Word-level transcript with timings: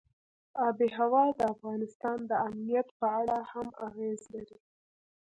آب 0.67 0.77
وهوا 0.89 1.25
د 1.37 1.39
افغانستان 1.53 2.17
د 2.29 2.31
امنیت 2.47 2.87
په 2.99 3.07
اړه 3.19 3.37
هم 3.51 3.67
اغېز 3.87 4.21
لري. 4.33 4.57